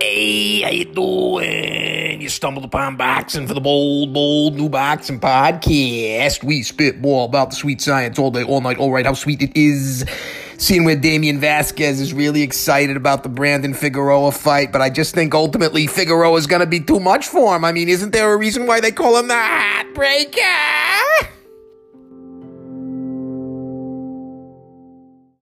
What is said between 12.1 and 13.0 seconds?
really excited